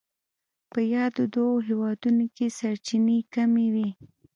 [0.71, 3.89] په یادو دوو هېوادونو کې سرچینې کمې وې.